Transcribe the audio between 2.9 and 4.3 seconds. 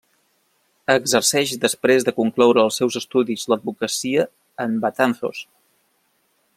estudis l'advocacia